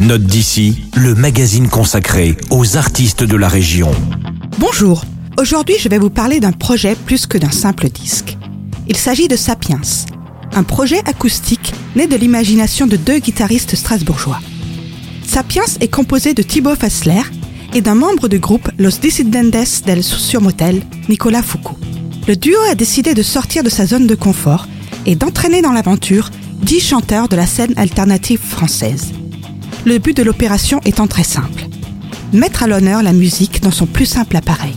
[0.00, 3.90] Note d'ici, le magazine consacré aux artistes de la région.
[4.58, 5.04] Bonjour,
[5.40, 8.38] aujourd'hui je vais vous parler d'un projet plus que d'un simple disque.
[8.86, 9.80] Il s'agit de Sapiens,
[10.54, 14.38] un projet acoustique né de l'imagination de deux guitaristes strasbourgeois.
[15.26, 17.22] Sapiens est composé de Thibaut Fassler
[17.74, 20.02] et d'un membre du groupe Los Dissidentes del
[20.40, 21.78] Motel, Nicolas Foucault.
[22.28, 24.68] Le duo a décidé de sortir de sa zone de confort
[25.06, 26.30] et d'entraîner dans l'aventure
[26.62, 29.12] dix chanteurs de la scène alternative française.
[29.84, 31.66] Le but de l'opération étant très simple.
[32.32, 34.74] Mettre à l'honneur la musique dans son plus simple appareil.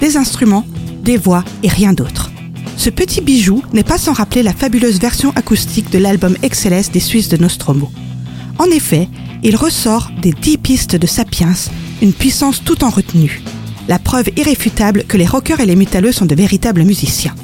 [0.00, 0.66] Des instruments,
[1.04, 2.30] des voix et rien d'autre.
[2.76, 7.00] Ce petit bijou n'est pas sans rappeler la fabuleuse version acoustique de l'album Excellence des
[7.00, 7.90] Suisses de Nostromo.
[8.58, 9.08] En effet,
[9.42, 11.54] il ressort des dix pistes de Sapiens
[12.00, 13.42] une puissance tout en retenue.
[13.86, 17.34] La preuve irréfutable que les rockers et les métalleux sont de véritables musiciens.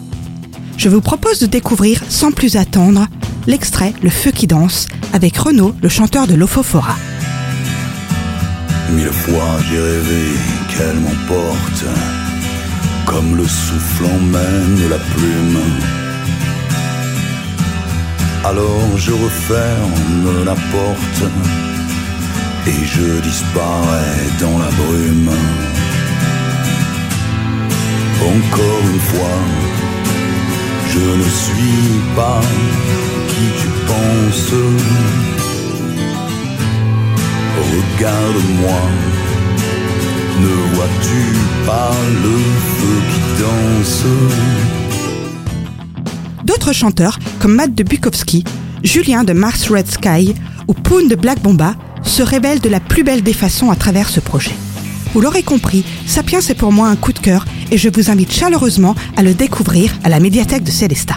[0.77, 3.06] Je vous propose de découvrir sans plus attendre
[3.48, 6.95] l'extrait Le feu qui danse avec Renaud, le chanteur de l'Ophophora.
[8.93, 10.25] Mille fois j'ai rêvé
[10.70, 11.84] qu'elle m'emporte,
[13.06, 15.61] comme le souffle emmène la plume.
[18.45, 21.22] Alors je referme la porte
[22.67, 25.31] et je disparais dans la brume.
[28.20, 29.39] Encore une fois,
[30.92, 32.41] je ne suis pas
[37.98, 38.81] Regarde-moi,
[40.41, 41.20] ne vois-tu
[41.66, 41.91] pas
[42.22, 42.36] le
[42.77, 44.05] feu qui danse?
[46.44, 48.44] D'autres chanteurs, comme Matt de Bukowski,
[48.84, 50.34] Julien de Mars Red Sky
[50.69, 54.09] ou Poon de Black Bomba, se révèlent de la plus belle des façons à travers
[54.09, 54.55] ce projet.
[55.12, 58.33] Vous l'aurez compris, Sapiens est pour moi un coup de cœur et je vous invite
[58.33, 61.16] chaleureusement à le découvrir à la médiathèque de Célestat.